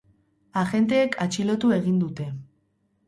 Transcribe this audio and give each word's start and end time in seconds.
Agenteek 0.61 1.19
atxilotu 1.27 1.75
egin 1.77 2.01
dute. 2.05 2.31